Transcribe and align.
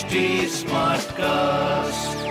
HD 0.00 1.12
cast 1.12 2.28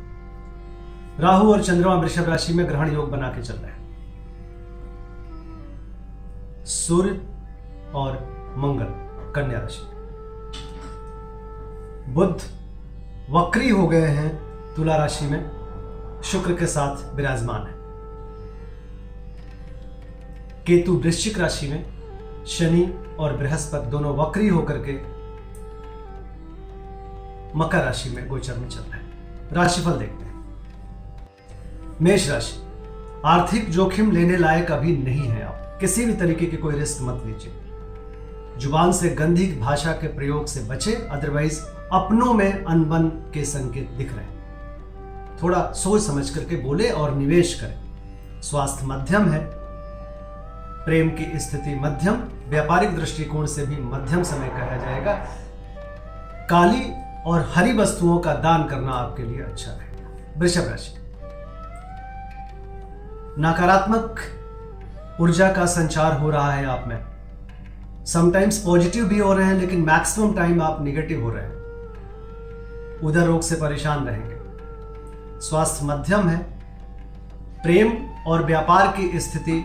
Rahu 1.21 1.53
और 1.53 1.63
चंद्रमा 1.63 1.95
वृषभ 1.95 2.29
राशि 2.29 2.53
में 2.53 2.69
ग्रहण 2.69 2.95
योग 2.95 3.11
बना 3.11 3.29
के 3.29 3.43
चल 3.43 3.55
रहे 3.55 3.73
हैं। 3.73 3.84
सूर्य 6.87 7.21
और 7.95 8.13
मंगल, 8.57 8.87
कन्या 9.33 9.59
राशि। 9.59 9.83
बुद्ध 12.13 12.41
वक्री 13.31 13.69
हो 13.69 13.87
गए 13.89 14.07
हैं 14.07 14.29
तुला 14.75 14.97
राशि 14.97 15.25
में, 15.25 15.51
शुक्र 16.25 16.53
के 16.53 16.67
साथ 16.67 17.15
विराजमान 17.15 17.67
है। 17.67 17.73
केतु 20.67 20.93
वृश्चिक 20.93 21.39
राशि 21.39 21.69
में, 21.69 21.85
शनि 22.47 23.17
और 23.19 23.37
बृहस्पति 23.37 23.87
दोनों 23.87 24.17
वक्री 24.17 24.49
होकर 24.49 24.79
के 24.79 24.95
मकर 27.59 27.85
राशि 27.85 28.11
में 28.11 28.29
गोचर 28.29 28.59
में 28.59 28.69
चल 28.69 28.81
रहे 28.81 29.01
हैं। 29.01 29.53
राशिफल 29.53 29.93
देखते 29.93 30.25
हैं। 30.25 30.45
मेष 32.01 32.31
राशि, 32.31 32.63
आर्थिक 33.25 33.71
जोखिम 33.71 34.11
लेने 34.11 34.37
लायक 34.37 34.73
अभी 34.73 34.97
नहीं 34.97 35.29
है 35.29 35.43
आप 35.43 35.61
किसी 35.81 36.05
भी 36.07 36.13
तरीके 36.13 36.47
की 36.47 36.57
कोई 36.57 36.75
रिस्क 36.75 37.03
मत 37.03 37.23
लीजिए। 37.27 37.53
ज़ुबान 38.59 38.93
से 38.93 39.09
गंदी 39.09 39.47
भाषा 39.61 39.93
के 39.93 40.07
प्रयोग 40.07 40.47
से 40.47 40.61
बचे 40.61 40.95
अदरवाइज़ 41.11 41.61
अपनों 41.93 42.35
में 42.35 42.65
अनबन 42.65 43.09
के 43.35 43.45
संकेत 43.45 43.91
दिख 43.91 44.13
रहे 44.13 44.25
हैं। 44.25 45.39
थोड़ा 45.43 45.73
सोच 45.73 46.03
समझ 46.03 46.31
करके 46.31 46.57
बोले 46.57 46.91
और 46.91 47.15
निवेश 47.15 47.55
करें। 47.61 48.41
स्वास्थ्य 48.43 48.87
मध्यम 48.87 49.29
है, 49.33 49.41
प्रेम 50.85 51.09
की 51.11 51.39
स्थिति 51.39 51.75
मध्यम, 51.75 52.15
व्यापारिक 52.49 52.97
दृष्टिकोण 52.97 53.47
से 53.47 53.67
भी 53.67 53.77
मध्यम 53.77 54.23
समय 54.23 54.49
कहा 54.49 54.77
जाएगा। 54.77 55.15
काली 56.51 56.93
और 57.27 57.53
हरी 57.55 57.73
वस्तुओं 57.73 58.19
का 58.19 58.35
दान 58.35 58.65
करना 58.65 58.93
आपके 58.93 59.23
लिए 59.23 59.43
अच्छा 59.43 59.71
रहेगा 59.71 60.09
वृषभ 60.37 60.69
राशि। 60.69 60.97
नकारात्मक 63.41 64.21
ऊर्जा 65.21 65.53
का 65.53 65.67
संचार 65.67 66.13
हो 66.13 66.31
रहा 66.31 66.53
है 66.53 66.67
आप 66.67 66.85
में। 66.89 67.05
समटाइम्स 68.07 68.59
पॉजिटिव 68.59 69.05
भी 69.05 69.19
हो 69.19 69.35
रहे 69.35 69.47
हैं, 69.47 69.55
लेकिन 69.55 69.81
मैक्सिमम 69.81 70.35
टाइम 70.35 70.63
आप 70.63 70.83
निगेटिव 70.83 71.23
हो 71.23 71.31
रहे 71.31 71.45
हैं। 71.45 71.55
उधर 73.01 73.21
रोग 73.21 73.43
से 73.43 73.55
परेशान 73.55 74.07
रहेंगे। 74.07 74.35
स्वास्थ्य 75.41 75.87
मध्यम 75.87 76.29
है। 76.29 76.39
प्रेम 77.63 77.93
और 78.27 78.45
व्यापार 78.45 78.95
की 78.97 79.21
स्थिति 79.21 79.65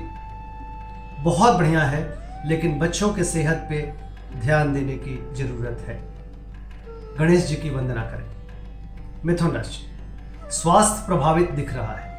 बहुत 1.20 1.58
बढ़िया 1.58 1.81
है, 1.81 2.17
लेकिन 2.45 2.80
बच्चों 2.80 3.09
के 3.09 3.23
सेहत 3.23 3.67
पे 3.70 3.94
ध्यान 4.38 4.73
देने 4.73 4.94
की 4.95 5.33
ज़रूरत 5.36 5.86
है। 5.88 6.02
गणेश 7.20 7.45
जी 7.45 7.55
की 7.55 7.70
वंदना 7.70 8.02
करें। 8.02 8.30
मिथुन 9.25 9.52
राशि 9.52 9.92
स्वास्थ्य 10.52 11.03
प्रभावित 11.08 11.52
दिख 11.52 11.73
रहा 11.73 11.95
है। 11.95 12.09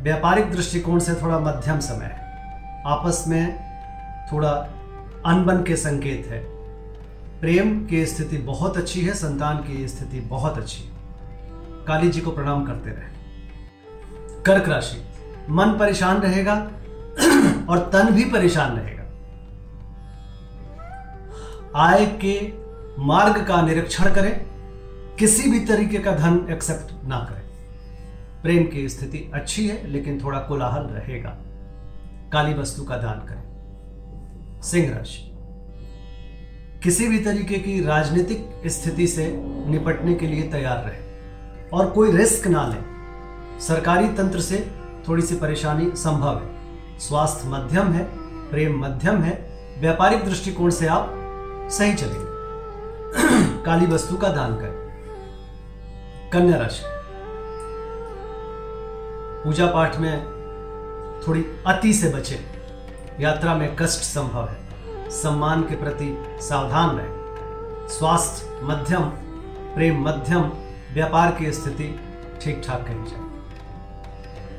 व्यापारिक 0.00 0.52
दृष्टिकोण 0.52 0.98
से 0.98 1.14
थोड़ा 1.14 1.38
मध्यम 1.38 1.78
समय 1.78 2.04
है। 2.04 2.23
आपस 2.86 3.24
में 3.28 3.58
थोड़ा 4.32 4.50
अनबन 5.26 5.62
के 5.62 5.76
संकेत 5.76 6.26
है। 6.26 6.38
प्रेम 7.40 7.86
की 7.86 8.06
स्थिति 8.06 8.38
बहुत 8.38 8.76
अच्छी 8.76 9.00
है, 9.00 9.14
संतान 9.14 9.56
की 9.56 9.88
स्थिति 9.88 10.20
बहुत 10.20 10.58
अच्छी 10.58 10.82
है। 10.82 10.90
काली 11.86 12.08
जी 12.08 12.20
को 12.20 12.30
प्रणाम 12.30 12.64
करते 12.64 12.90
रहे। 12.90 13.14
कर्क 14.42 14.68
राशि, 14.68 15.04
मन 15.50 15.78
परेशान 15.78 16.16
रहेगा 16.16 16.54
और 17.68 17.90
तन 17.92 18.10
भी 18.10 18.24
परेशान 18.24 18.76
रहेगा। 18.76 19.04
आय 21.76 22.06
के 22.06 22.52
मार्ग 22.98 23.46
का 23.46 23.62
निरीक्षण 23.62 24.14
करें, 24.14 24.46
किसी 25.18 25.50
भी 25.50 25.60
तरीके 25.60 25.98
का 25.98 26.12
धन 26.12 26.46
एक्सेप्ट 26.50 27.08
ना 27.08 27.18
करें। 27.18 27.42
प्रेम 28.42 28.66
की 28.66 28.88
स्थिति 28.88 29.30
अच्छी 29.34 29.68
है, 29.68 29.86
लेकिन 29.86 30.24
थोड़ा 30.24 30.38
कोलाहल 30.38 30.82
रहेगा। 30.82 31.38
काली 32.34 32.54
वस्तु 32.54 32.82
का 32.82 32.96
दान 32.96 33.26
करें। 33.26 33.44
सिंह 34.62 34.96
राशि। 34.96 35.30
किसी 36.82 37.08
भी 37.08 37.20
तरीके 37.20 37.58
की 37.58 37.84
राजनीतिक 37.84 38.62
स्थिति 38.66 39.06
से 39.06 39.34
निपटने 39.66 40.14
के 40.14 40.26
लिए 40.26 40.42
तैयार 40.42 40.84
रहे 40.84 41.20
और 41.72 41.90
कोई 41.90 42.12
रिस्क 42.12 42.46
ना 42.46 42.66
लें। 42.68 42.84
सरकारी 43.60 44.08
तंत्र 44.08 44.40
से 44.40 44.70
थोड़ी 45.08 45.22
सी 45.22 45.36
परेशानी 45.36 45.90
संभव 45.96 46.38
है। 46.38 46.54
स्वास्थ्य 46.98 47.48
मध्यम 47.48 47.92
है, 47.92 48.08
प्रेम 48.50 48.80
मध्यम 48.80 49.22
है, 49.22 49.48
व्यापारिक 49.80 50.24
दृष्टिकोण 50.24 50.70
से 50.70 50.86
आप 50.86 51.10
सही 51.70 51.94
चलेंगे। 51.94 52.34
काली 53.64 53.86
वस्तु 53.86 54.16
का 54.16 54.28
दान 54.28 54.56
करें। 54.56 54.84
कन्या 56.32 56.58
राशि। 56.58 56.82
पूजा 59.44 59.66
पाठ 59.66 59.96
में 59.96 60.33
थोड़ी 61.28 61.46
अति 61.66 61.94
से 61.94 62.08
बचे। 62.08 62.46
यात्रा 63.20 63.54
में 63.54 63.76
कष्ट 63.76 64.00
संभव 64.02 64.48
है। 64.48 64.64
सम्मान 65.10 65.62
के 65.62 65.76
प्रति 65.76 66.24
सावधान 66.28 66.96
रहें। 66.96 67.14
स्वास्थ्य 67.88 68.60
मध्यम, 68.62 69.04
प्रेम 69.74 70.08
मध्यम, 70.08 70.40
व्यापार 70.94 71.32
की 71.32 71.52
स्थिति 71.52 72.00
ठीक 72.42 72.62
ठाक 72.66 72.84
कही 72.88 72.94
जाए। 72.94 73.24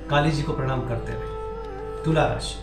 काली 0.09 0.31
जी 0.31 0.43
को 0.43 0.53
प्रणाम 0.53 0.81
करते 0.81 1.11
रहे। 1.11 1.35
तुला 2.03 2.27
राशि, 2.27 2.55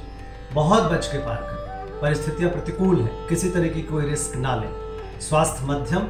बहुत 0.54 0.82
बच 0.82 1.06
के 1.06 1.18
पार 1.18 1.36
करें। 1.36 2.00
परिस्थितियाँ 2.00 2.50
प्रतिकूल 2.50 3.00
है। 3.00 3.28
किसी 3.28 3.50
तरह 3.50 3.68
की 3.68 3.82
कोई 3.82 4.04
रिस्क 4.04 4.36
ना 4.36 4.56
लें। 4.56 4.72
स्वास्थ्य 5.20 5.64
मध्यम, 5.64 6.00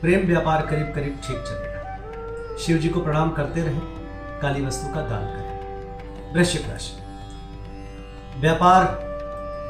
प्रेम 0.00 0.26
व्यापार 0.26 0.66
करीब 0.66 0.92
करीब 0.94 1.20
ठीक 1.26 1.36
चलेगा। 1.36 2.56
शिव 2.56 2.76
जी 2.76 2.88
को 2.88 3.00
प्रणाम 3.00 3.30
करते 3.30 3.62
रहें। 3.62 3.80
काली 4.42 4.66
वस्तु 4.66 4.94
का 4.94 5.00
दान 5.00 5.24
करें। 5.24 5.50
वृश्चिक 6.34 6.68
राशि 6.70 6.99
व्यापार 8.38 8.84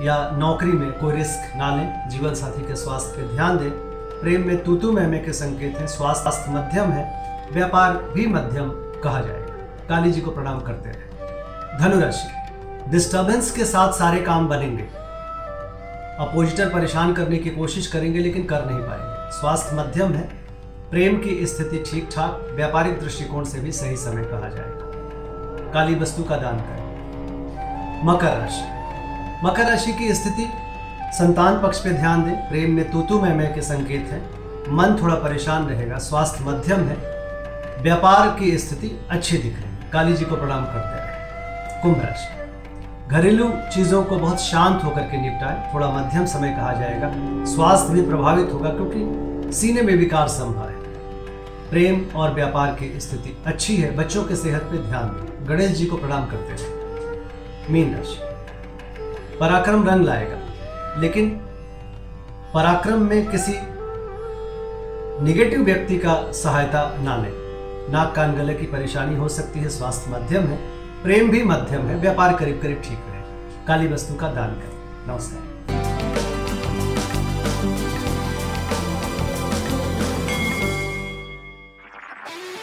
या 0.02 0.30
नौकरी 0.30 0.72
में 0.72 0.92
कोई 0.92 1.16
रिस्क 1.16 1.56
ना 1.56 1.76
लें, 1.76 2.08
जीवन 2.08 2.34
साथी 2.34 2.62
के 2.62 2.76
स्वास्थ्य 2.76 3.22
पे 3.22 3.34
ध्यान 3.34 3.58
दें। 3.58 3.70
प्रेम 4.20 4.46
में 4.46 4.64
तूतु 4.64 4.92
महमे 4.92 5.18
के 5.18 5.32
संकेत 5.32 5.78
हैं, 5.78 5.86
स्वास्थ्य 5.86 6.50
मध्यम 6.50 6.90
है, 6.90 7.04
व्यापार 7.52 7.92
भी 8.14 8.26
मध्यम 8.26 8.70
कहा 9.00 9.20
जाएगा। 9.20 9.86
काली 9.88 10.12
जी 10.12 10.20
को 10.20 10.30
प्रणाम 10.30 10.60
करते 10.60 10.90
रहे 10.90 11.08
धनुराशि 11.78 12.90
डिस्टर्बेंस 12.90 13.50
के 13.50 13.64
साथ 13.64 13.92
सारे 13.92 14.20
काम 14.20 14.48
बनेंगे। 14.48 14.82
अपोजिटर 16.20 16.68
परेशान 16.68 17.12
करने 17.12 17.38
की 17.38 17.50
कोशिश 17.50 17.86
करेंगे, 17.86 18.18
लेकिन 18.18 18.44
कर 18.44 18.64
नहीं 18.66 18.78
पाएँगे। 18.78 19.40
स्वास्थ्य 19.40 19.76
मध्यम 19.76 20.12
है, 20.12 20.28
प्रेम 20.90 21.16
की 21.16 21.46
स्थिति 21.46 21.84
ठीक 21.90 22.08
ठाक 22.12 22.48
व्यापारिक 22.52 23.00
दृष्टिकोण 23.00 23.44
से 23.44 23.60
भी 23.60 23.72
सही 23.72 23.96
समय 23.96 24.24
कहा 24.24 24.48
जाएगा। 24.48 25.72
काली 25.72 25.94
वस्तु 25.94 26.24
का 26.24 26.36
दान 26.36 26.58
करें। 26.58 26.89
मकर 28.04 28.26
राशि। 28.26 29.46
मकर 29.46 29.62
राशि 29.62 29.92
की 29.92 30.14
स्थिति, 30.14 30.52
संतान 31.12 31.62
पक्ष 31.62 31.84
पे 31.84 31.90
ध्यान 31.90 32.24
दें, 32.24 32.48
प्रेम 32.48 32.72
में 32.72 32.90
तूतु 32.90 33.20
में 33.20 33.34
मैं 33.34 33.54
के 33.54 33.62
संकेत 33.62 34.08
है, 34.10 34.18
मन 34.72 34.98
थोड़ा 35.02 35.14
परेशान 35.14 35.66
रहेगा, 35.66 35.98
स्वास्थ्य 35.98 36.44
मध्यम 36.44 36.80
है, 36.80 36.96
व्यापार 37.82 38.36
की 38.40 38.58
स्थिति 38.58 39.06
अच्छी 39.10 39.36
दिख 39.36 39.54
रही 39.54 39.62
है। 39.62 39.90
काली 39.92 40.12
जी 40.12 40.24
को 40.24 40.36
प्रणाम 40.36 40.64
करते 40.64 41.02
हैं। 41.02 41.10
कुंभ 41.82 42.00
राशि। 42.00 42.28
घरेलू 43.08 43.52
चीज़ों 43.74 44.04
को 44.04 44.16
बहुत 44.16 44.40
शांत 44.40 44.84
होकर 44.84 45.00
के 45.00 45.20
निपटाए, 45.20 45.74
थोड़ा 45.74 45.90
मध्यम 45.90 46.26
समय 46.26 46.48
कहा 46.48 46.72
जाएगा। 46.72 47.12
स्वास्थ्य 47.44 47.92
भी 47.92 48.02
प्रभावित 48.02 48.50
होगा 48.52 48.70
क्योंकि 48.70 49.52
सीने 49.52 49.82
में 49.82 49.96
विकार 49.96 50.28
संभव 50.28 50.68
है। 50.68 50.76
प्रेम 51.70 52.16
और 52.16 52.34
व्यापार 52.34 52.74
की 52.74 53.00
स्थिति 53.00 53.42
अच्छी 53.46 53.76
है, 53.76 53.96
बच्चों 53.96 54.24
के 54.24 54.36
सेहत 54.36 54.62
पे 54.62 54.78
ध्यान 54.78 55.04
दें। 55.04 55.48
गणेश 55.48 55.70
जी 55.70 55.86
को 55.86 55.96
प्रणाम 55.96 56.26
करते 56.26 56.52
रहे 56.52 56.79
मीन 57.70 57.94
राशि 57.96 58.18
पराक्रम 59.38 59.88
रंग 59.88 60.04
लाएगा। 60.04 61.00
लेकिन 61.00 61.30
पराक्रम 62.54 63.02
में 63.02 63.30
किसी 63.30 63.52
निगेटिव 65.24 65.62
व्यक्ति 65.62 65.98
का 65.98 66.32
सहायता 66.32 66.96
ना 67.00 67.16
लें। 67.16 67.32
नाक 67.92 68.14
कान 68.14 68.34
गले 68.34 68.54
की 68.54 68.66
परेशानी 68.66 69.16
हो 69.16 69.28
सकती 69.28 69.60
है, 69.60 69.68
स्वास्थ्य 69.68 70.10
मध्यम 70.10 70.42
है, 70.42 70.56
प्रेम 71.02 71.30
भी 71.30 71.42
मध्यम 71.42 71.86
है, 71.86 71.96
व्यापार 71.96 72.36
करीब 72.36 72.60
करीब 72.62 72.82
ठीक 72.84 72.98
रहे। 73.08 73.66
काली 73.66 73.88
वस्तु 73.88 74.14
का 74.14 74.28
दान 74.28 74.50
करें। 74.50 74.80
नमस्कार 75.08 75.50